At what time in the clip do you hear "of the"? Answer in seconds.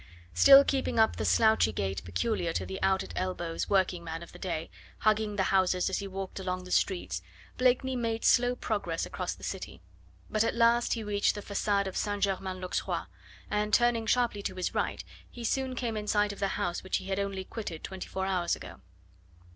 4.23-4.39, 16.33-16.47